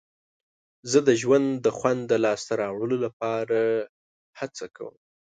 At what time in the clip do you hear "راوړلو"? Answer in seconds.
2.61-2.97